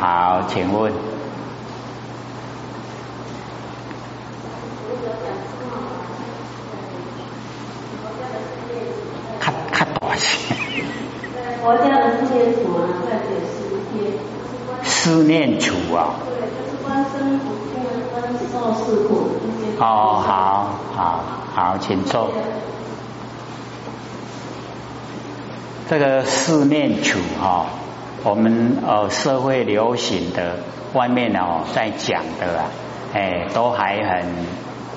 [0.00, 0.90] 好，请问。
[9.38, 10.54] 看看多些。
[11.62, 14.16] 佛家的四念处啊，在解释一些。
[14.82, 16.16] 思念处啊。
[16.24, 17.76] 对，就是观身不净，
[18.10, 18.16] 观
[18.50, 19.10] 受是苦
[19.78, 20.32] 哦，好
[20.94, 21.24] 好
[21.54, 22.30] 好，请坐。
[25.90, 27.66] 这个四念处哈，
[28.22, 30.56] 我们呃社会流行的
[30.92, 32.64] 外面哦在讲的啊，
[33.14, 34.24] 哎，都还很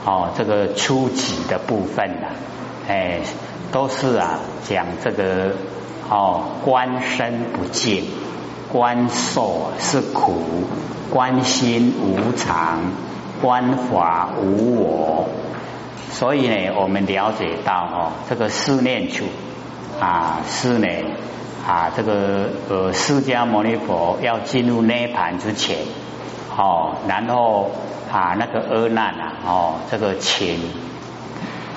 [0.05, 2.27] 哦这个初级的部分呐，
[2.89, 3.20] 哎，
[3.71, 5.53] 都是啊讲这个
[6.09, 8.03] 哦观身不净，
[8.71, 10.44] 观受是苦，
[11.09, 12.80] 观心无常，
[13.41, 15.30] 观法无我，
[16.11, 19.23] 所以呢，我们了解到哦这个思念处。
[20.02, 20.88] 啊，是呢，
[21.66, 25.77] 啊，这个呃，释迦牟尼佛要进入涅盘之前，
[26.58, 27.72] 哦，然后
[28.11, 30.59] 啊，那个阿难啊，哦，这个请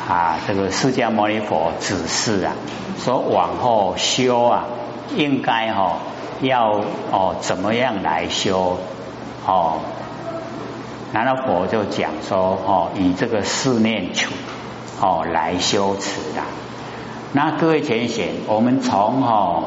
[0.09, 2.53] 啊，这个释迦牟尼佛指示啊，
[2.98, 4.65] 说往后修啊，
[5.15, 5.98] 应该哈
[6.41, 6.81] 要
[7.12, 8.78] 哦怎么样来修
[9.47, 9.78] 哦，
[11.12, 14.34] 然后佛就讲说哦，以这个四念处
[15.00, 16.43] 哦来修持的。
[17.37, 19.65] 那各位前贤，我们从哦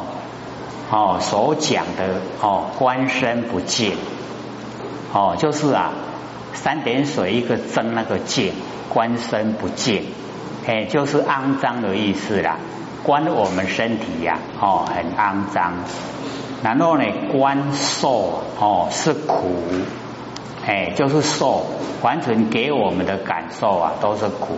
[0.90, 3.96] 哦所讲的哦观身不净
[5.14, 5.92] 哦，就是啊
[6.56, 8.54] 三点水一个增那个净，
[8.92, 10.08] 观身不净，
[10.66, 12.58] 哎，就是肮脏的意思啦。
[13.04, 15.74] 观我们身体呀哦很肮脏，
[16.64, 19.62] 然后呢观受哦是苦，
[20.66, 21.68] 哎就是受，
[22.02, 24.58] 完全给我们的感受啊都是苦。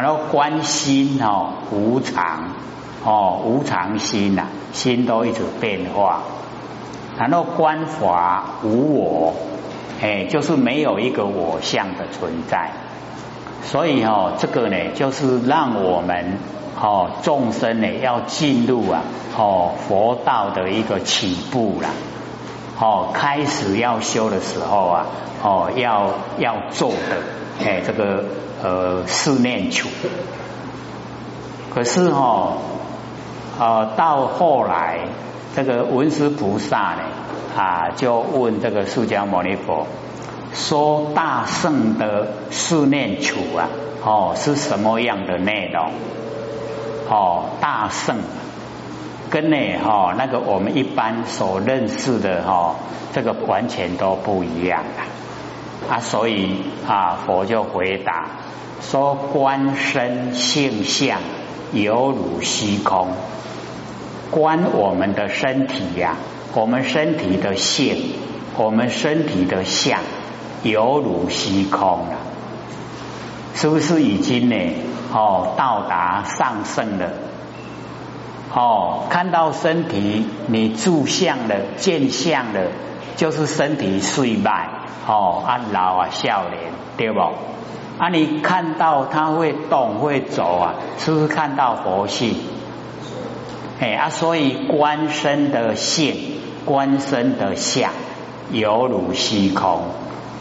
[0.00, 2.48] 然后观心哦，无常
[3.04, 6.22] 哦，无常心呐，心都一直变化。
[7.16, 9.34] 然后观法无我，
[10.02, 12.72] 哎，就是没有一个我相的存在。
[13.62, 16.38] 所以哦，这个呢，就是让我们
[16.80, 19.02] 哦众生呢要进入啊
[19.38, 21.88] 哦佛道的一个起步了。
[22.80, 25.06] 哦，开始要修的时候啊，
[25.42, 28.24] 哦要要做的，哎，这个。
[28.64, 29.90] 呃，四念处，
[31.74, 32.54] 可是哈，
[33.60, 35.00] 呃，到后来
[35.54, 37.02] 这个文殊菩萨呢，
[37.54, 39.86] 啊，就问这个释迦牟尼佛，
[40.54, 43.68] 说大圣的四念处啊，
[44.02, 45.90] 哦，是什么样的内容？
[47.10, 48.16] 哦，大圣
[49.28, 52.76] 跟呢，哈，那个我们一般所认识的哈，
[53.12, 55.04] 这个完全都不一样啊，
[55.88, 56.56] 啊，所以
[56.86, 58.26] 啊，佛就回答。
[58.80, 61.18] 说观身性相
[61.72, 63.08] 犹如虚空，
[64.30, 66.16] 观我们的身体呀，
[66.52, 68.14] 我们身体的性，
[68.56, 70.00] 我们身体的相
[70.62, 72.16] 犹如虚空了，
[73.54, 74.56] 是不是已经呢？
[75.12, 77.10] 哦，到达上圣了。
[78.52, 82.60] 哦，看到身体你住相了、见相了，
[83.16, 84.68] 就是身体衰败，
[85.06, 87.20] 哦，啊老啊少年，对不？
[87.98, 92.36] 啊，你看到它会动会走啊，是不是看到佛性？
[93.80, 97.90] 哎啊，所以观身的性、观身的相，
[98.50, 99.82] 犹如虚空。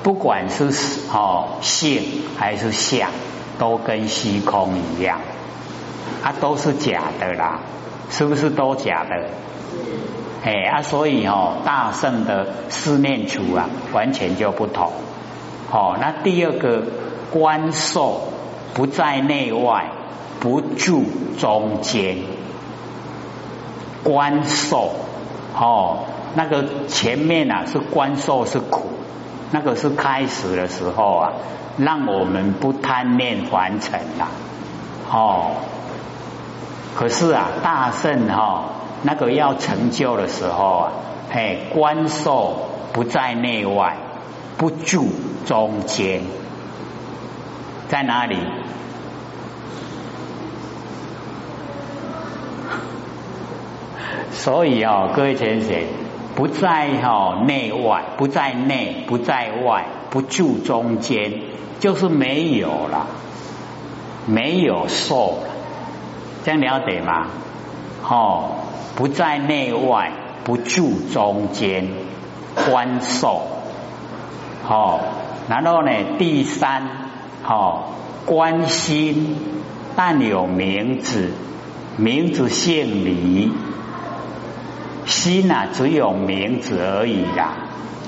[0.02, 0.70] 不管是
[1.14, 2.04] 哦性
[2.38, 3.10] 还是相，
[3.58, 5.20] 都跟虚空一样，
[6.24, 7.60] 啊都是假的啦，
[8.10, 9.30] 是不是都假的？
[10.44, 14.92] 哎啊，所以哦大圣的四念处啊，完全就不同。
[15.70, 16.84] 好，那第二个。
[17.34, 18.22] 观受
[18.76, 19.90] 不在内外，
[20.40, 21.04] 不住
[21.40, 22.18] 中间。
[24.04, 24.92] 观受
[25.60, 26.06] 哦，
[26.36, 28.92] 那个前面啊是观受是苦，
[29.50, 31.34] 那个是开始的时候啊，
[31.78, 34.28] 让我们不贪念凡尘啦。
[35.12, 35.56] 哦，
[36.96, 38.66] 可是啊，大圣哈
[39.04, 40.92] 那个要成就的时候啊，
[41.32, 43.98] 嘿，观受不在内外，
[44.58, 45.08] 不住
[45.46, 46.22] 中间。
[47.90, 48.38] 在哪里？
[54.32, 55.76] 所以哦，各位先生，
[56.36, 61.42] 不在哈内外，不在内，不在外，不住中间，
[61.80, 63.06] 就是没有了，
[64.26, 65.50] 没有受了，
[66.44, 67.28] 这样了解吗？
[68.10, 68.56] 哦，
[68.96, 70.12] 不在内外，
[70.44, 71.88] 不住中间，
[72.56, 73.42] 观受。
[74.64, 75.00] 好，
[75.50, 76.88] 然后呢，第三。
[77.46, 77.96] 好，
[78.26, 79.36] 关心
[79.98, 81.32] 但有名字，
[81.98, 83.52] 名字姓李，
[85.06, 87.50] 心啊只有名字而已啦，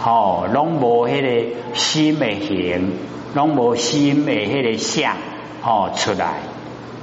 [0.06, 2.94] 哦，拢无迄个心的形，
[3.34, 5.18] 拢无心的迄个相，
[5.62, 6.36] 哦出来，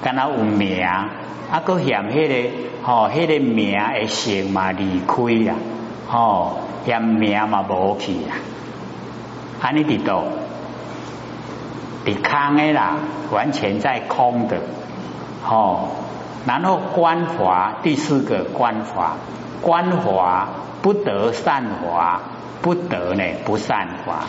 [0.03, 0.83] 敢若有名，
[1.53, 2.35] 啊，搁嫌迄个，
[2.91, 5.57] 哦，迄个名诶姓嘛离开啊，
[6.11, 6.57] 哦，
[6.87, 8.33] 嫌名嘛无去啊，
[9.61, 10.25] 安尼伫倒，
[12.07, 12.97] 伫空诶啦，
[13.31, 14.57] 完全在空的，
[15.47, 15.89] 哦，
[16.47, 19.17] 然后观法第四个观法。
[19.61, 20.49] 观法
[20.83, 22.21] 不得善法，
[22.63, 24.25] 不得呢不善法，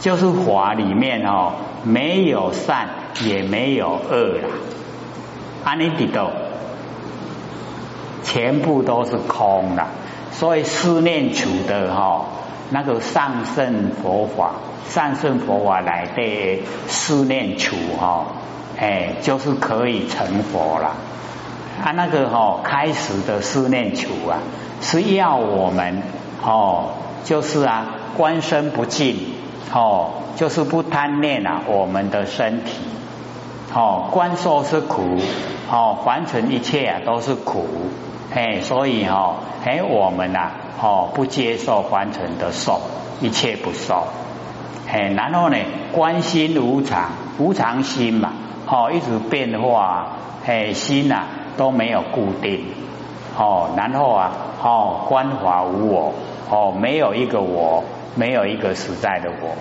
[0.00, 1.52] 就是法里面哦，
[1.84, 2.88] 没有善
[3.24, 4.48] 也没有恶啦，
[5.64, 6.30] 安尼底都
[8.22, 9.86] 全部都是空的，
[10.32, 12.26] 所以思念处的哈
[12.70, 14.52] 那个上圣佛法，
[14.88, 18.26] 上圣佛法来的思念处哈，
[18.78, 20.96] 哎，就是可以成佛了。
[21.82, 24.38] 他那个哈开始的思念处啊，
[24.80, 26.02] 是要我们
[26.44, 26.90] 哦，
[27.24, 27.86] 就是啊，
[28.16, 29.16] 观身不净
[29.72, 32.76] 哦，就是不贪恋啊我们的身体
[33.74, 35.18] 哦，观受是苦
[35.70, 37.66] 哦，凡尘一切啊都是苦
[38.34, 40.50] 哎，所以哈哎我们呐
[40.80, 42.80] 哦不接受凡尘的受，
[43.20, 44.08] 一切不受
[44.90, 45.56] 哎，然后呢
[45.92, 48.32] 观心无常，无常心嘛
[48.66, 50.06] 哦一直变化
[50.46, 51.24] 哎心呐。
[51.56, 52.64] 都没有固定
[53.36, 54.32] 哦，然后啊
[54.62, 56.14] 哦，观法无我
[56.48, 57.84] 哦，没有一个我，
[58.14, 59.56] 没有一个实在的我，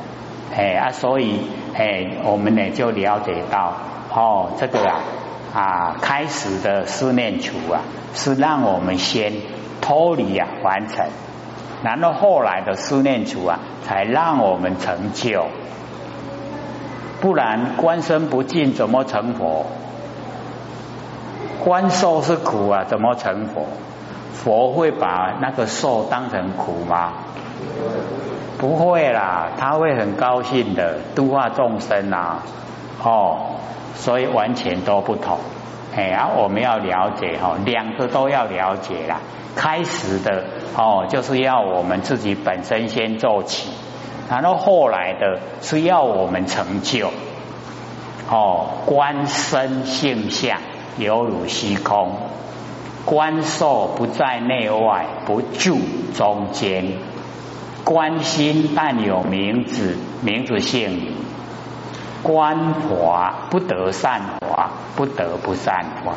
[0.56, 1.42] 哎啊，所以
[1.74, 3.74] 哎，我们呢就了解到
[4.20, 5.00] 哦，这个啊
[5.54, 7.80] 啊，开始的思念处啊，
[8.14, 9.32] 是让我们先
[9.80, 11.08] 脱离啊完成，
[11.84, 15.46] 然后后来的思念处啊，才让我们成就，
[17.22, 19.66] 不然观身不净，怎么成佛？
[21.64, 23.68] 观受是苦啊，怎么成佛？
[24.34, 27.14] 佛会把那个受当成苦吗？
[28.58, 32.44] 不会啦，他会很高兴的度化众生啊。
[33.02, 33.56] 哦，
[33.96, 35.38] 所以完全都不同。
[35.96, 39.22] 哎，啊，我们要了解哈，两个都要了解啦。
[39.56, 40.46] 开始的
[40.76, 43.70] 哦，就是要我们自己本身先做起，
[44.30, 47.12] 然后后来的是要我们成就。
[48.30, 50.60] 哦，观身性相。
[50.98, 52.18] 犹如虚空，
[53.06, 55.78] 观受不在内外，不住
[56.14, 56.98] 中间。
[57.86, 61.14] 观心但有名字，名字姓名
[62.24, 66.14] 观法不得善法，不得不善法。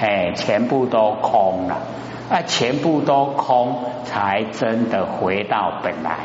[0.00, 1.76] 哎，全部都空了，
[2.30, 6.16] 啊，全部都空，才真的回到本来，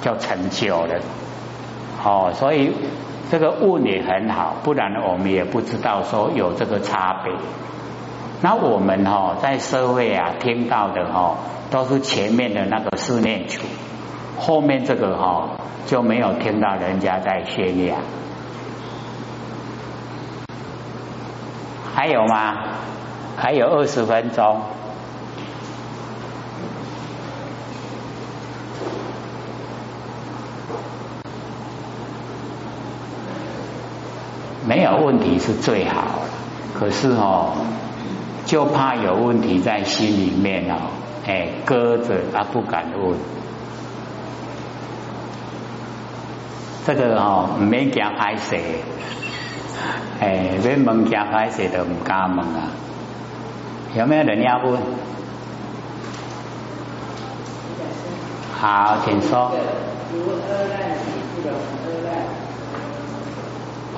[0.00, 1.00] 就成就了。
[2.04, 2.72] 哦，所以。
[3.30, 7.32] 这个问也很好，不然我们也不知道说有这个差别。
[8.42, 11.36] 那我们哈在社会啊听到的哈
[11.70, 13.64] 都是前面的那个思念处，
[14.38, 15.48] 后面这个哈
[15.86, 17.98] 就没有听到人家在宣扬。
[21.94, 22.56] 还有吗？
[23.36, 24.60] 还有二十分钟。
[34.64, 36.20] 没有问题是最好，
[36.72, 37.52] 可是哦，
[38.46, 40.76] 就怕有问题在心里面哦，
[41.26, 43.41] 哎，搁着啊不敢问。
[46.84, 48.56] 这个哦，唔免惊害死，
[50.20, 52.70] 哎，免问惊害死都唔敢问啊。
[53.94, 54.80] 有没有人要问？
[58.58, 59.52] 好，请说。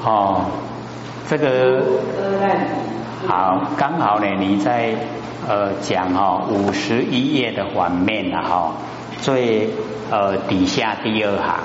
[0.04, 0.44] 哦，
[1.28, 1.82] 这个
[3.26, 4.94] 好，刚好呢，你在
[5.48, 8.72] 呃讲哈五十一页的反面了哈，
[9.22, 9.70] 最
[10.10, 11.60] 呃底下第二行，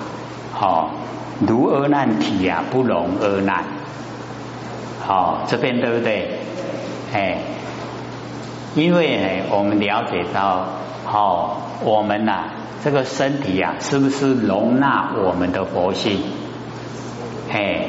[0.60, 0.92] 好，
[1.48, 3.64] 如阿难体啊，不容阿难，
[5.00, 6.38] 好，这边对不对？
[7.14, 7.38] 哎，
[8.76, 10.66] 因为呢，我们了解到，
[11.10, 12.50] 哦，我们呐，
[12.84, 16.22] 这个身体啊，是不是容纳我们的佛性？
[17.54, 17.86] 哎。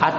[0.00, 0.12] 啊，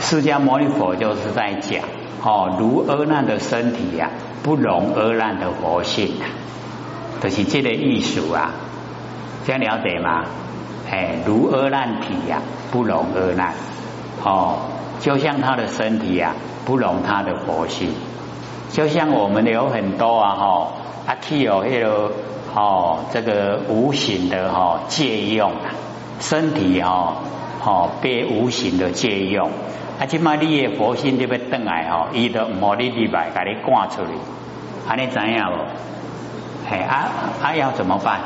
[0.00, 1.82] 释迦牟尼佛就是在讲
[2.22, 4.10] 哦，如阿难的身体呀，
[4.44, 6.30] 不容阿难的佛性啊，
[7.20, 8.52] 就是这个艺术啊，
[9.44, 10.24] 这样了解吗？
[10.90, 12.42] 哎，如阿难体呀，
[12.72, 13.54] 不容阿难
[14.24, 14.58] 哦，
[14.98, 17.94] 就像他的身体呀，不容他的佛性，
[18.70, 20.72] 就像我们有很多啊哈，
[21.06, 22.12] 啊，具有那个
[22.54, 25.70] 哦，这个无形的哈借用啊
[26.18, 27.16] 身体哈。
[27.62, 29.50] 哦，被无形的借用，
[30.00, 34.12] 啊，即码你的佛性就要转来吼，伊都唔好你礼拜，把你赶出去，
[34.88, 35.58] 安尼怎样无？
[36.70, 37.10] 哎啊
[37.42, 38.18] 啊要怎么办？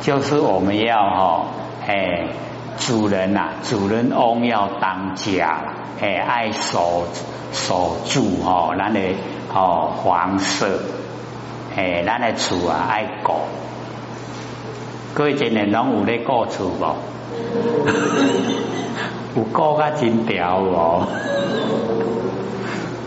[0.00, 1.46] 就是我们要哈
[1.86, 2.28] 哎
[2.78, 5.58] 主人呐，主人翁要当家，
[6.00, 7.04] 哎爱守
[7.52, 9.00] 守住哈，咱的
[9.52, 10.80] 哦黄色，
[11.76, 13.32] 哎咱的厝啊爱顾。
[15.14, 16.94] 各位今年拢有咧顾厝无？
[19.36, 21.06] 有顾较真条哦。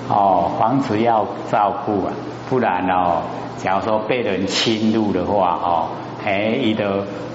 [0.09, 2.13] 哦，房子要照顾啊，
[2.49, 3.21] 不然哦，
[3.57, 5.87] 假如说被人侵入的话哦，
[6.25, 6.85] 哎，伊都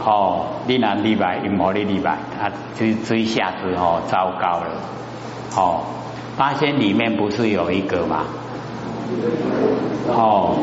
[0.05, 4.71] 哦，你若礼拜，伊无你礼拜，他这这一下子哦，糟糕了。
[5.57, 5.81] 哦，
[6.37, 8.25] 八仙里面不是有一个吗？
[10.09, 10.57] 哦，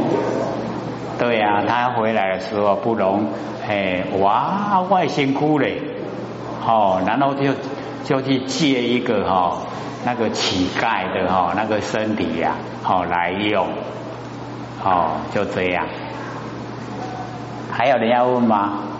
[1.19, 3.25] 对呀，他回来的时候不容，
[3.67, 5.81] 哎，哇，外辛苦嘞。
[6.65, 7.53] 哦，然后就
[8.05, 9.57] 就去借一个哈。
[10.05, 13.65] 那个乞丐的哈，那个身体呀，好来用，
[14.83, 15.85] 哦，就这样。
[17.75, 18.92] 还有人要问吗？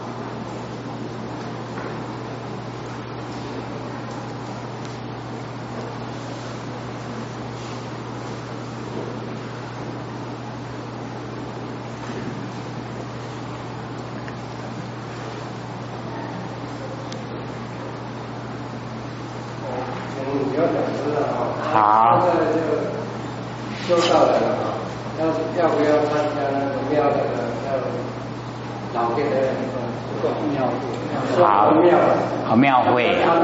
[32.56, 33.36] 庙会啊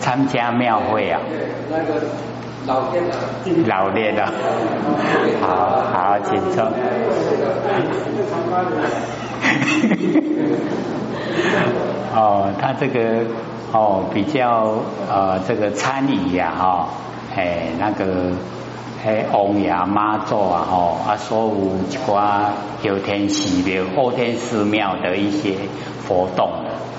[0.00, 1.20] 参加庙会啊？
[1.28, 2.00] 对那个
[2.66, 3.14] 老练的，
[3.66, 4.24] 老练的，
[5.40, 5.46] 好
[5.92, 6.64] 好请坐。
[12.14, 13.24] 哦，他这个
[13.72, 14.74] 哦比较
[15.10, 16.88] 呃这个参与呀哈，
[17.36, 18.04] 哎那个
[19.06, 21.54] 哎王爷妈祖啊吼啊所有
[21.88, 22.50] 一寡
[22.82, 25.58] 后天寺庙、后天寺庙的一些
[26.08, 26.50] 活动，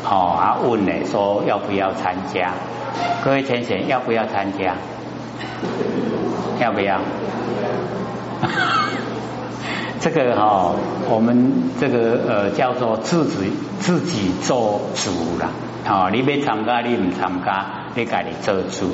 [0.06, 2.54] 哦啊问呢说要不要参加？
[3.26, 4.76] 各位先生，要不要参加？
[6.62, 7.02] 要不要？
[10.00, 10.72] 这个哈，
[11.10, 15.50] 我们这个呃叫做自己自己做主了。
[15.86, 18.94] 哦，你没参加，你唔参加，你改你做主。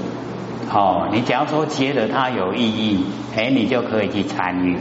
[0.72, 3.06] 哦，你假如说觉得它有意义，
[3.36, 4.78] 哎，你就可以去参与。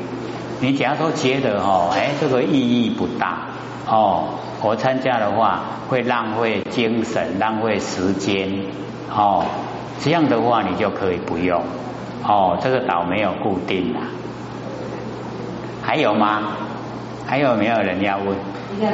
[0.61, 3.49] 你假如说觉得哦，哎，这个意义不大，
[3.87, 4.29] 哦，
[4.63, 8.51] 我参加的话会浪费精神，浪费时间。
[9.15, 9.45] 哦，
[10.01, 11.63] 这样的话你就可以不用。
[12.25, 14.01] 哦，这个岛没有固定的。
[15.83, 16.43] 还有吗？
[17.27, 18.29] 还有没有人要问？
[18.79, 18.87] 李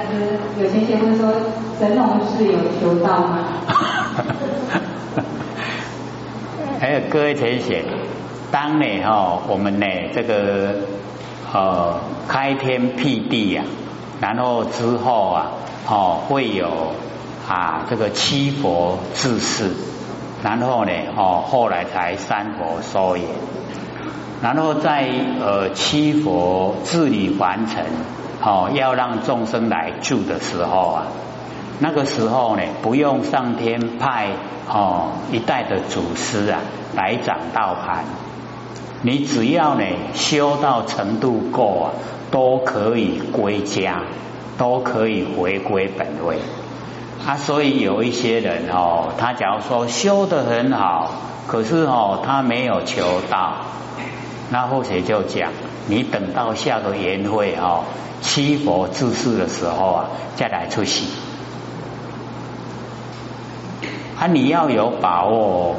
[0.63, 1.33] 有先生问说，
[1.79, 3.39] 神农氏有求道吗？
[6.89, 7.85] 还有各位同学，
[8.51, 10.77] 当呢哈，我们呢这个
[11.53, 13.63] 呃开天辟地呀，
[14.23, 15.51] 然后之后啊，
[15.87, 16.95] 哦会有
[17.47, 19.71] 啊这个七佛治世。
[20.43, 23.25] 然后呢，哦，后来才三佛收也。
[24.41, 25.11] 然后在
[25.43, 27.85] 呃七佛治理完成，
[28.43, 31.03] 哦，要让众生来住的时候啊，
[31.81, 34.31] 那个时候呢，不用上天派
[34.69, 36.61] 哦一代的祖师啊
[36.97, 38.05] 来掌道盘，
[39.03, 41.91] 你只要呢修到程度够啊，
[42.31, 44.03] 都可以归家，
[44.57, 46.39] 都可以回归本位。
[47.25, 51.13] 啊，所以有一些人哦，他假如说修得很好，
[51.47, 53.59] 可是哦，他没有求道，
[54.51, 55.53] 那或者就讲，
[55.87, 57.85] 你等到下个年会哦，
[58.21, 60.05] 七佛治世的时候啊，
[60.37, 61.07] 再来出席。
[64.19, 65.77] 啊，你要有把握，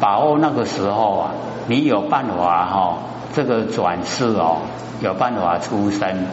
[0.00, 1.30] 把握那个时候啊，
[1.66, 2.98] 你有办法哈，
[3.32, 4.58] 这个转世哦，
[5.00, 6.26] 有办法出生，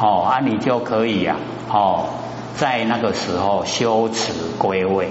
[0.00, 1.36] 哦，啊，你就可以呀，
[1.70, 2.04] 哦。
[2.54, 5.08] 在那个时候修持归位，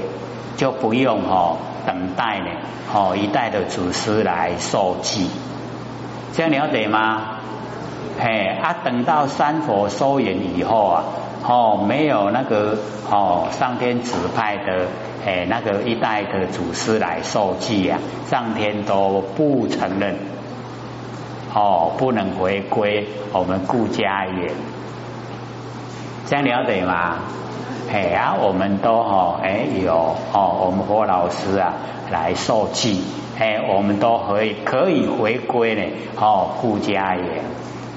[0.58, 2.46] 就不用哦等待呢
[2.94, 5.28] 哦一代的祖师来受记，
[6.34, 7.40] 这样了解吗？
[8.20, 11.04] 嘿啊，等到三佛收圆以后啊，
[11.48, 12.78] 哦没有那个
[13.10, 14.86] 哦上天指派的
[15.26, 20.16] 诶那个一代的祖师来受记啊，上天都不承认，
[21.54, 24.52] 哦不能回归我们顾家园。
[26.28, 27.20] 这样了解吗？
[27.92, 31.74] 哎呀，我们都哈哎有哦，我们和老师啊
[32.10, 33.04] 来受记，
[33.38, 35.84] 哎，我们都可以可以回归呢
[36.16, 37.44] 哦顾家园，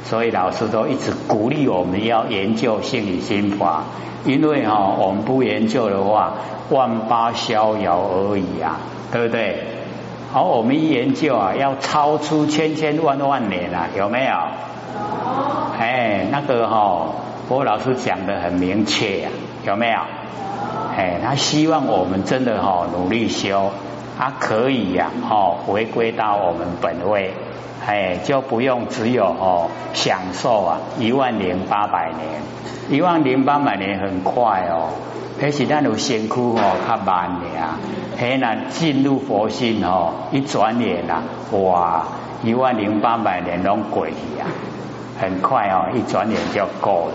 [0.04, 3.84] 所以老师都一直鼓励我们要研究心理心法，
[4.24, 6.34] 因为哈我们不研究的话，
[6.70, 8.78] 万八逍遥而已啊，
[9.12, 9.64] 对不对？
[10.32, 14.32] 好，我们一研究啊，要超出千千万万年啊，有没有？
[15.78, 17.06] 哎，那个哈，
[17.48, 19.28] 郭老师讲的很明确呀，
[19.66, 19.98] 有没有？
[20.96, 23.70] 哎，他希望我们真的哈努力修，
[24.18, 27.32] 他可以呀，哈回归到我们本位，
[27.86, 32.40] 哎，就不用只有哦享受啊一万零八百年，
[32.88, 34.88] 一万零八百年很快哦，
[35.38, 37.78] 可是咱有辛苦哦较慢的啊，
[38.18, 42.06] 嘿那进入佛性哦，一转眼啊，哇，
[42.42, 44.48] 一万零八百年拢过去啊，
[45.20, 47.14] 很快哦，一转眼就够了。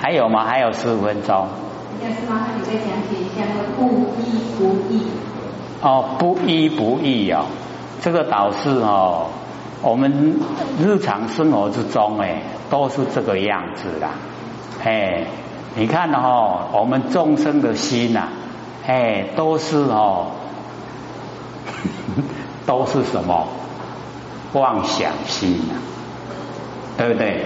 [0.00, 0.44] 还有吗？
[0.44, 1.46] 还有十五分钟。
[2.00, 5.06] 应该是麻烦你再讲解一下那个不依不义。
[5.80, 7.44] 哦，不依不义哦，
[8.02, 9.28] 这个导师哦，
[9.80, 10.40] 我们
[10.82, 14.08] 日常生活之中哎，都是这个样子的。
[14.82, 15.24] 哎，
[15.76, 18.28] 你看哦，我们众生的心呐，
[18.86, 20.32] 哎，都是哦，
[22.66, 23.46] 都是什么
[24.52, 25.76] 妄想心呐，
[26.98, 27.44] 对不对？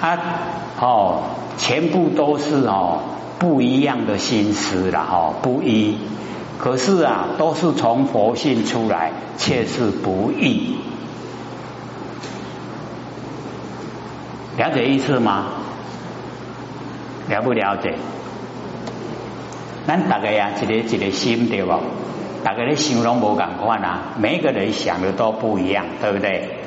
[0.00, 0.16] 啊，
[0.80, 1.22] 哦，
[1.58, 3.00] 全部都是哦
[3.40, 5.98] 不一样的心思了哈，不一，
[6.62, 10.76] 可是啊，都是从佛性出来，却是不易，
[14.58, 15.46] 了解意思吗？
[17.30, 17.94] 了不了解？
[19.86, 21.72] 咱大概呀，一个一个心对不？
[22.44, 26.58] 大概的形容无敢看啊，每一个人想的都不一样，对不对？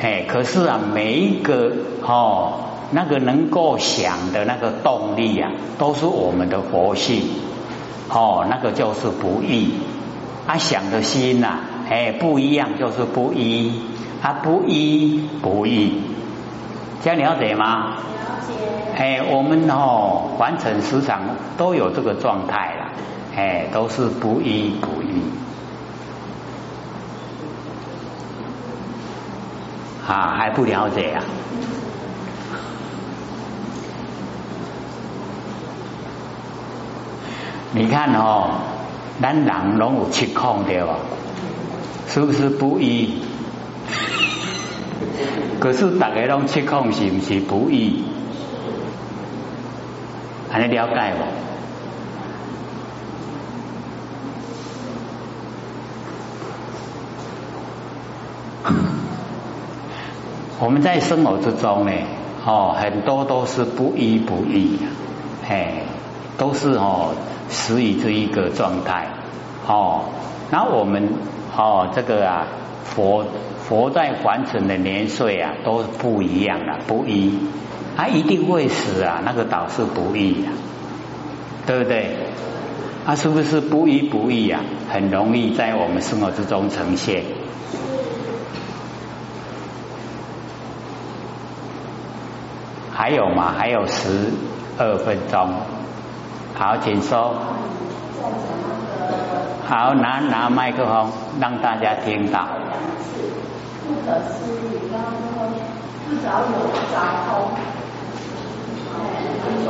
[0.00, 2.60] 哎，可是啊，每一个哦，
[2.92, 7.22] 那个能够想的那个动力啊，都是我们的佛性
[8.10, 9.74] 哦，那个就是不易。
[10.46, 11.58] 啊，想的心呐，
[11.90, 13.70] 哎，不一样就是不一，
[14.22, 16.00] 啊，不一不易，
[17.02, 17.96] 这样了解吗？
[17.96, 18.54] 了解。
[18.96, 21.20] 哎，我们哦，完成时常
[21.58, 22.86] 都有这个状态了，
[23.36, 25.22] 哎，都是不一不易。
[30.06, 31.22] 啊，还不了解啊？
[37.72, 38.50] 你看哦，
[39.20, 40.96] 咱人拢有七孔对吧？
[42.08, 43.20] 是不是不一？
[45.60, 48.04] 可是大家拢七孔是不是不一？
[50.50, 51.14] 还能了解
[58.64, 58.72] 不？
[60.64, 61.92] 我们在生活之中呢，
[62.46, 64.78] 哦，很多都是不依不义，
[65.48, 65.82] 哎，
[66.38, 67.14] 都是哦，
[67.48, 69.08] 死于这一个状态，
[69.66, 70.04] 哦，
[70.50, 71.08] 那我们
[71.56, 72.46] 哦，这个啊，
[72.84, 73.24] 佛
[73.68, 77.38] 佛在凡尘的年岁啊，都不一样的，不一，
[77.96, 80.52] 他一定会死啊，那个倒是不义啊，
[81.66, 82.16] 对不对？
[83.04, 84.60] 他是不是不一不义啊？
[84.90, 87.24] 很容易在我们生活之中呈现。
[92.92, 93.54] 还有吗？
[93.56, 94.30] 还有十
[94.76, 95.54] 二分钟，
[96.58, 97.34] 好，请说。
[99.68, 102.48] 好，拿拿麦克风，让大家听到。
[103.86, 105.62] 不可思议，刚刚后面
[106.08, 106.96] 不着有杂
[107.30, 107.30] 空，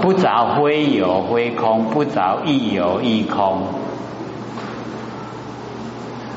[0.00, 3.64] 不着非有非空，不着亦有亦空。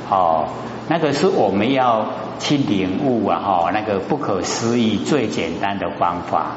[0.09, 0.49] 哦，
[0.89, 2.07] 那个是我们要
[2.39, 3.39] 去领悟啊！
[3.39, 6.47] 哈，那个不可思议最简单的方法。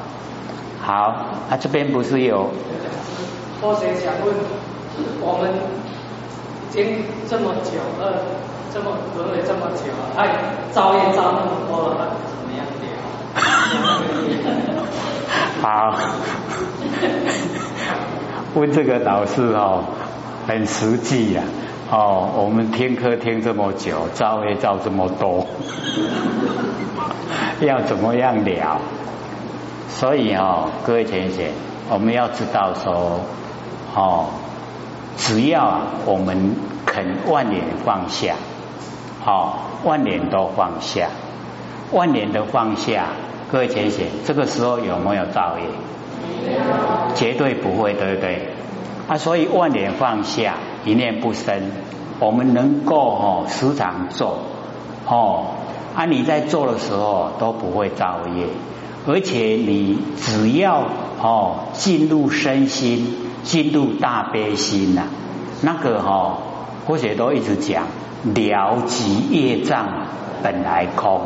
[0.83, 1.14] 好，
[1.48, 2.50] 他这边不是有？
[3.64, 4.35] 或者想问，
[5.22, 5.50] 我们
[6.70, 8.20] 经这么久了，
[8.72, 10.29] 这么轮回这么久了，哎，
[10.70, 12.61] 造业造那么多了，怎么样
[15.62, 15.96] 好，
[18.55, 19.85] 问这个导师哦，
[20.46, 21.42] 很实际呀。
[21.90, 25.46] 哦，我们听课听这么久，造业造这么多，
[27.61, 28.79] 要怎么样聊？
[29.88, 31.53] 所以哦，各位同学，
[31.88, 33.20] 我们要知道说，
[33.94, 34.26] 哦，
[35.16, 38.35] 只要我们肯万年放下，
[39.24, 41.09] 好，万年都放下，
[41.92, 43.07] 万年都放下，
[43.52, 45.64] 各位同学，这个时候有没有造业？
[47.14, 48.48] 绝对不会，对不对？
[49.07, 50.54] 啊，所以万年放下，
[50.85, 51.70] 一念不生，
[52.18, 54.38] 我们能够哦时常做，
[55.07, 55.46] 哦，
[55.94, 58.46] 啊你在做的时候都不会造业。
[59.07, 60.85] 而且你只要
[61.20, 65.02] 哦进入身心，进入大悲心呐，
[65.61, 66.38] 那个哈，
[66.87, 67.85] 佛学都一直讲
[68.35, 69.87] 了即业障
[70.42, 71.20] 本来空，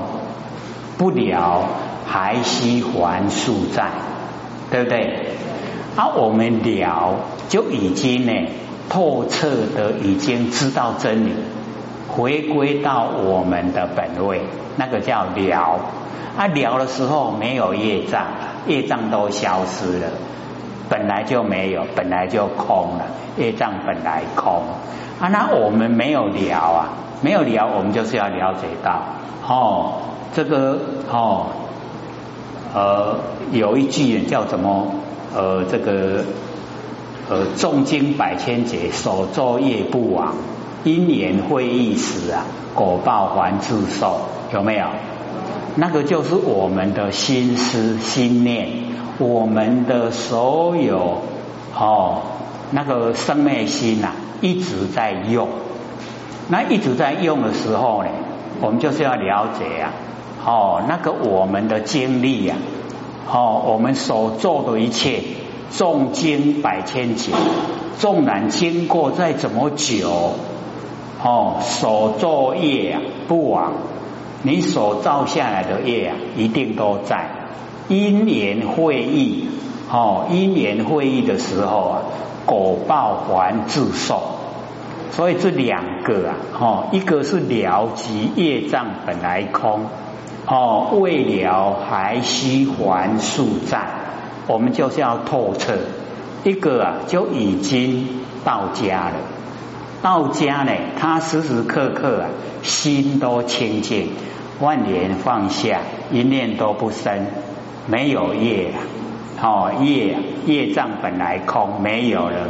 [0.99, 1.65] 不了
[2.07, 3.89] 还需还数在，
[4.71, 5.29] 对不对？
[5.97, 7.15] 啊，我们了
[7.49, 8.33] 就已经呢
[8.89, 11.33] 透彻的已经知道真理，
[12.09, 14.43] 回归到我们的本位，
[14.77, 15.81] 那个叫了。
[16.37, 18.27] 啊，了的时候没有业障，
[18.67, 20.09] 业障都消失了，
[20.89, 23.05] 本来就没有，本来就空了，
[23.37, 24.63] 业障本来空。
[25.21, 26.89] 啊，那我们没有聊啊，
[27.23, 29.03] 没有聊，我们就是要了解到，
[29.47, 29.93] 哦，
[30.35, 30.79] 这个
[31.11, 31.47] 哦，
[32.75, 33.17] 呃，
[33.51, 34.87] 有一句叫什么？
[35.35, 36.25] 呃，这个
[37.29, 40.35] 呃，重经百千劫，所作业不亡，
[40.85, 44.21] 因缘会意时啊，果报还自受，
[44.55, 44.87] 有没有？
[45.75, 48.69] 那个就是我们的心思心念，
[49.19, 51.19] 我们的所有
[51.75, 52.23] 哦，
[52.71, 55.49] 那个生灭心呐，一直在用。
[56.49, 58.11] 那一直在用的时候呢，
[58.61, 59.93] 我们就是要了解啊，
[60.47, 62.57] 哦，那个我们的经历呀，
[63.31, 65.21] 哦，我们所做的一切，
[65.73, 67.33] 重经百千劫，
[67.99, 70.35] 纵然经过再怎么久，
[71.23, 73.73] 哦，所作业啊不枉。
[74.43, 77.29] 你所造下来的业啊，一定都在
[77.89, 79.49] 因缘会议
[79.91, 82.03] 哦，因缘会议的时候啊，
[82.47, 84.23] 果报还自受。
[85.11, 89.87] 所以这两个啊，哦，一个是了即业障本来空，
[90.47, 93.89] 哦，未了还需还数债，
[94.47, 95.75] 我们就是要透彻。
[96.45, 98.07] 一个啊，就已经
[98.45, 99.15] 到家了。
[100.01, 102.29] 到家呢，他时时刻刻啊，
[102.63, 104.11] 心都清净，
[104.61, 105.81] 万年放下，
[106.13, 107.27] 一念都不生，
[107.91, 108.73] 没有业
[109.41, 112.49] 啊，哦业业障本来空，没有了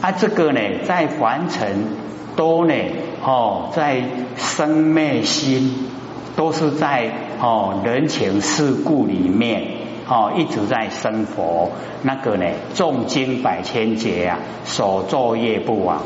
[0.00, 0.12] 啊。
[0.12, 1.84] 这个呢，在凡尘
[2.36, 2.74] 都呢，
[3.24, 4.02] 哦，在
[4.36, 5.88] 生灭心
[6.36, 7.10] 都是在
[7.40, 9.64] 哦人情世故里面
[10.08, 11.70] 哦一直在生活，
[12.02, 16.02] 那个呢，重经百千劫啊，所作业不亡。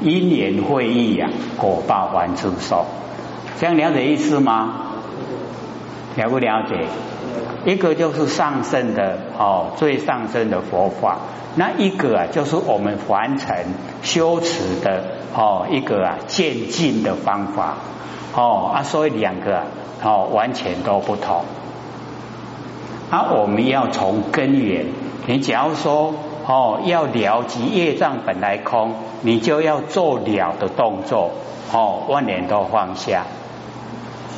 [0.00, 2.84] 因缘会议呀，果报还自受，
[3.58, 4.74] 这样了解意思吗？
[6.16, 6.86] 了不了解？
[7.64, 11.16] 一个就是上升的哦，最上升的佛法；
[11.56, 13.66] 那一个啊，就是我们凡尘
[14.02, 17.76] 修持的哦，一个啊渐进的方法
[18.34, 19.64] 哦啊，所以两个啊
[20.02, 21.44] 哦完全都不同。
[23.10, 24.86] 啊，我们要从根源，
[25.26, 26.14] 你假如说。
[26.46, 31.30] 哦，要了即业障本来空，你就要做了的动作。
[31.72, 33.24] 哦，万年都放下，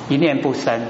[0.08, 0.82] 一念不生，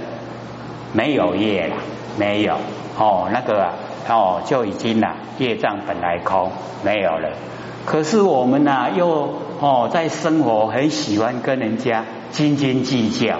[0.92, 1.76] 没有业了，
[2.18, 2.56] 没有。
[2.98, 3.70] 哦，那个
[4.08, 6.50] 哦就已经了，业障本来空，
[6.84, 7.30] 没有了。
[7.84, 13.38] 可是我们呢，又哦在生活很喜欢跟人家斤斤计较，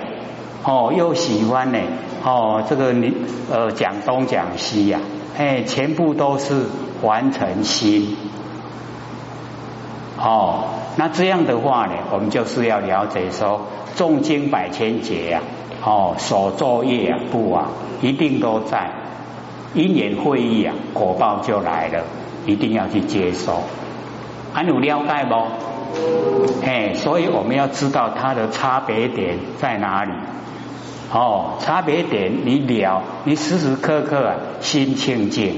[0.65, 1.79] 哦又喜欢呢，
[2.25, 3.13] 哦这个你
[3.51, 5.01] 呃讲东讲西呀，
[5.37, 6.67] 哎全部都是。
[7.03, 8.17] 完成心，
[10.19, 10.65] 哦，
[10.97, 15.43] 那这样的话呢，我们就是要了解说，重经百千劫呀，
[15.87, 17.69] 哦，所作业啊不啊，
[18.03, 18.91] 一定都在
[19.73, 22.03] 因缘会议啊，果报就来了，
[22.45, 23.63] 一定要去接受。
[24.53, 26.67] 还有了解不？
[26.67, 30.11] 哎，所以我们要知道它的差别点在哪里。
[31.13, 35.55] 哦，差别点你了，你时时刻刻啊心清净。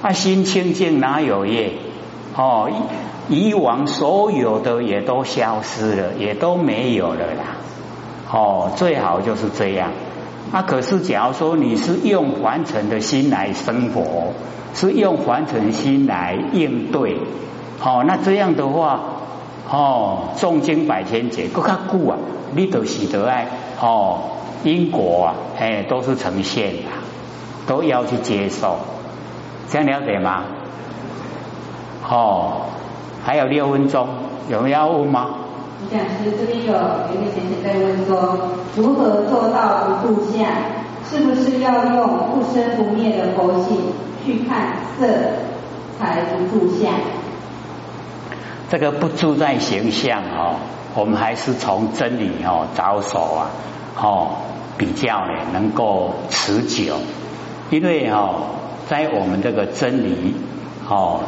[0.00, 1.72] 啊，心清净哪有业？
[2.34, 2.70] 哦，
[3.28, 7.58] 以往所有的也都消失了，也都没有了啦。
[8.32, 9.90] 哦，最好就是这样。
[10.52, 14.32] 啊，可是假如说你是用凡尘的心来生活，
[14.74, 17.18] 是用凡尘心来应对，
[17.82, 19.00] 哦，那这样的话，
[19.68, 22.18] 哦，重经百千劫，更加固啊，
[22.54, 23.46] 你都喜得爱，
[23.80, 24.18] 哦，
[24.64, 26.82] 因果啊，哎，都是呈现的，
[27.66, 28.76] 都要去接受。
[29.68, 30.42] 这样了解吗？
[32.08, 32.62] 哦，
[33.24, 34.08] 还有六分钟，
[34.48, 35.28] 有人要问吗？
[35.82, 38.38] 你讲是这边有有一个先生在问说，
[38.76, 40.46] 如何做到不住相？
[41.08, 43.78] 是不是要用不生不灭的佛性
[44.24, 45.06] 去看色
[45.98, 46.92] 才不住相？
[48.68, 50.56] 这个不住在形象哦，
[50.94, 53.50] 我们还是从真理哦着手啊，
[53.96, 54.36] 哦
[54.76, 56.96] 比较呢能够持久，
[57.70, 58.58] 因为哦。
[58.88, 60.34] 在我们这个真理
[60.88, 61.20] 哦，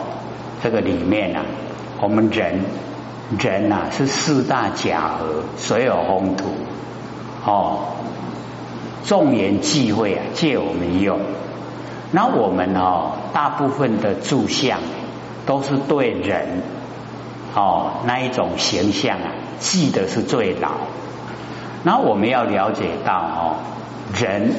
[0.60, 1.44] 这个里面啊，
[2.00, 2.58] 我们人
[3.38, 6.44] 人呐是四大假合，水有风土
[7.44, 7.80] 哦，
[9.04, 11.20] 众缘际会啊，借我们用。
[12.10, 14.80] 那我们哦，大部分的住相
[15.46, 16.62] 都是对人
[17.54, 20.70] 哦那一种形象啊，记得是最牢。
[21.84, 23.56] 那我们要了解到哦，
[24.14, 24.52] 人。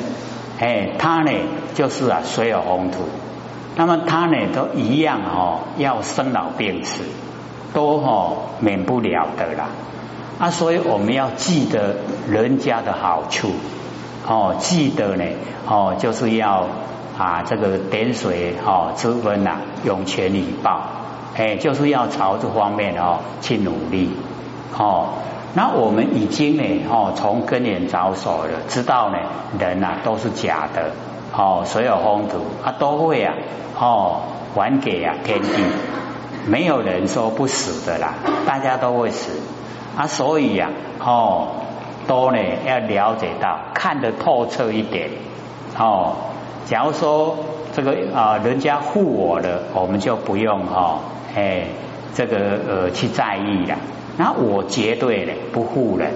[0.59, 1.31] 哎，他呢
[1.73, 2.99] 就是啊，水有风土，
[3.75, 7.03] 那么他呢都一样哦，要生老病死。
[7.73, 9.69] 都哈免不了的啦。
[10.39, 11.95] 啊，所以我们要记得
[12.29, 13.51] 人家的好处
[14.27, 15.23] 哦，记得呢
[15.67, 16.67] 哦，就是要
[17.17, 20.81] 啊这个点水哦之温呐，涌泉以报，
[21.35, 24.09] 哎，就是要朝这方面哦去努力
[24.77, 25.09] 哦。
[25.53, 29.17] 那我们已经呢哦从根源着手了，知道呢
[29.59, 30.91] 人呐都是假的
[31.37, 33.35] 哦，所有风土啊都会啊
[33.79, 34.21] 哦
[34.55, 35.63] 还给啊天地，
[36.45, 38.13] 没有人说不死的啦，
[38.45, 39.39] 大家都会死。
[39.95, 41.49] 啊，所以呀，哦，
[42.07, 45.09] 都呢要了解到，看得透彻一点，
[45.77, 46.15] 哦。
[46.65, 47.37] 假如说
[47.73, 50.99] 这个啊，人家护我的，我们就不用哈，
[51.35, 51.65] 哎，
[52.15, 53.77] 这个呃去在意了。
[54.17, 56.13] 那我绝对的不护人，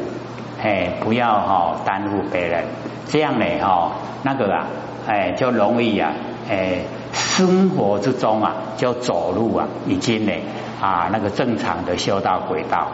[0.63, 2.63] 哎，不要哈耽误别人，
[3.07, 3.91] 这样呢哈，
[4.23, 4.67] 那个啊，
[5.05, 6.13] 哎，就容易啊，
[6.49, 6.81] 哎，
[7.13, 10.31] 生活之中啊，就走路啊，已经呢
[10.81, 12.87] 啊那个正常的修道轨道。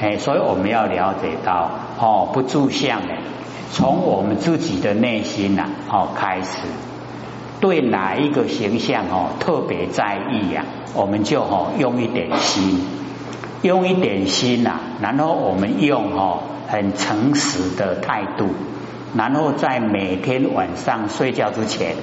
[0.00, 3.14] 哎，所以我们要了解到，哦，不住相呢，
[3.72, 6.58] 从我们自己的内心呐，哦开始，
[7.60, 12.80] 对哪一个形象哦特别在意呀，我们就哦用一点心，
[13.62, 18.48] 用一点心呐，然后我们用哦很诚实的态度，
[19.14, 21.94] 然后在每天晚上睡觉之前，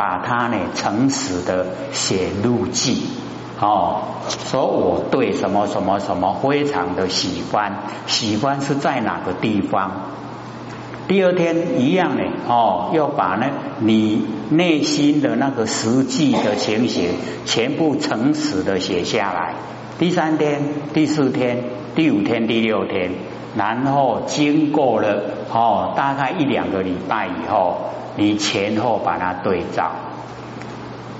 [0.00, 3.02] 把它呢诚实的写入记。
[3.60, 4.00] 哦，
[4.46, 7.74] 说我对什么什么什么非常的喜欢，
[8.06, 9.90] 喜欢是在哪个地方？
[11.06, 13.48] 第二天一样呢，哦，要把呢
[13.80, 17.10] 你内心的那个实际的情形
[17.44, 19.54] 全部诚实的写下来。
[19.98, 20.62] 第三天、
[20.94, 23.10] 第四天、第五天、第六天，
[23.54, 27.76] 然后经过了哦大概一两个礼拜以后，
[28.20, 29.90] 你前后把它对照。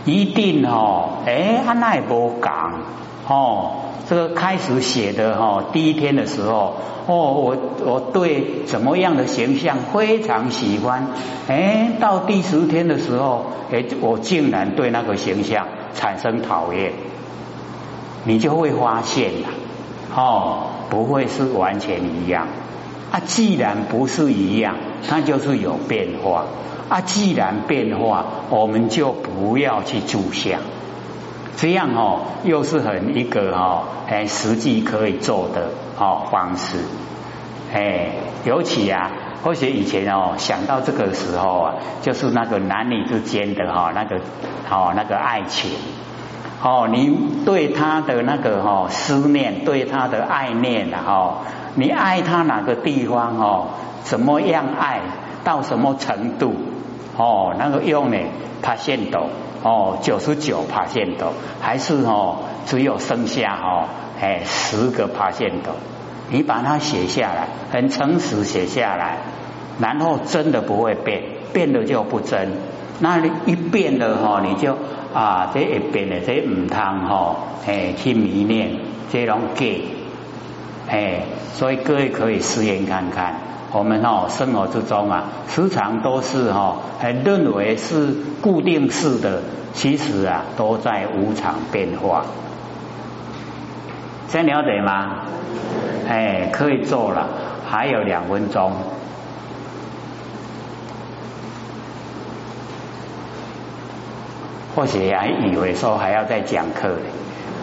[0.05, 2.81] 一定哦，哎，阿那也不讲
[3.27, 3.73] 哦。
[4.09, 6.75] 这个开始写的哈，第一天的时候，
[7.07, 11.07] 哦，我我对怎么样的形象非常喜欢，
[11.49, 16.93] 哎，到第十天的时候，哎，我竟然对那个形象产生讨厌，
[18.25, 19.49] 你就会发现了，
[20.17, 22.49] 哦，不会是完全一样。
[23.13, 24.77] 啊，既然不是一样，
[25.09, 26.47] 它就是有变化。
[26.91, 30.61] 啊，既然变化，我们就不要去注相，
[31.57, 36.79] 这样哦，又是很一个哦，哎，实际可以做的哦方式。
[37.73, 38.11] 哎，
[38.45, 39.13] 尤其啊，
[39.45, 44.17] 或许以前哦，想到这个时候啊，就是那个男女之间的哈，那个
[44.69, 45.71] 哦，那个爱情。
[46.61, 51.35] 哦，你对他的那个哈思念，对他的爱念啊，哈，
[51.77, 53.69] 你爱他哪个地方哦？
[54.03, 55.01] 怎么样爱
[55.45, 56.55] 到什么程度？
[57.17, 58.17] 哦，那个用呢，
[58.63, 59.27] 帕线斗
[59.63, 63.89] 哦，九十九帕线斗，还是哦，只有剩下哦，
[64.21, 65.73] 哎，十个帕线斗，
[66.31, 69.19] 你把它写下来，很诚实写下来，
[69.79, 71.23] 然后真的不会变，
[71.53, 72.53] 变了就不真。
[73.01, 74.77] 那你一变了哈，你就
[75.13, 78.79] 啊，这一变的这唔通哈，哎，去迷恋
[79.13, 79.83] 这种给，
[80.91, 81.21] 哎，
[81.55, 83.37] 所以各位可以试验看看，
[83.71, 89.41] 我们哦生活之中啊，时常都是哈，还认为是固定式的，
[89.73, 92.25] 其实啊都在无常变化。
[94.27, 95.27] 先了解吗？
[96.09, 97.29] 哎，可以做了，
[97.69, 98.73] 还有两分钟。
[104.75, 106.97] 或许还以为说还要再讲课呢，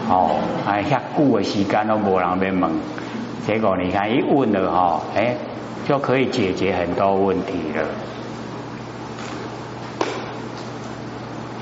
[0.08, 2.72] 哦，还遐久的时间都无人要问，
[3.48, 5.34] 结果你看一问了哈，哎，
[5.88, 7.82] 就可以解决很多问题了。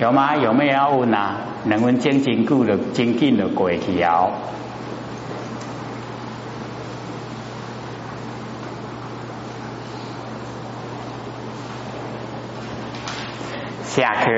[0.01, 0.35] 有吗？
[0.35, 1.37] 有没有要问啊？
[1.63, 4.33] 能问真真久的真紧的过去哦。
[13.85, 14.33] 下课。